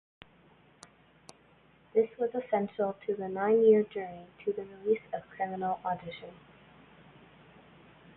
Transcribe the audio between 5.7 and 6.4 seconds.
Audition.